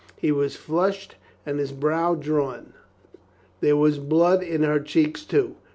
He 0.17 0.31
was 0.31 0.55
flushed 0.55 1.13
and 1.45 1.59
his 1.59 1.71
brow 1.71 2.15
drawn. 2.15 2.73
There 3.59 3.77
was 3.77 3.99
blood 3.99 4.41
in 4.41 4.63
her 4.63 4.79
cheeks 4.79 5.23
too. 5.23 5.53